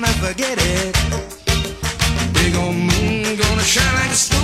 [0.00, 0.94] gonna forget it.
[2.32, 4.37] Big old moon gonna shine like a star.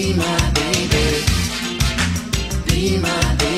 [0.00, 1.24] Be my baby.
[2.66, 3.49] Be my baby.